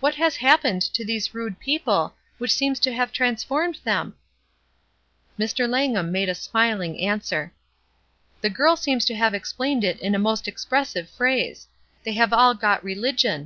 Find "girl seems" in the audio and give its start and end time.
8.50-9.06